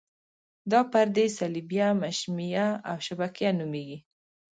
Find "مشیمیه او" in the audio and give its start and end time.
2.01-2.95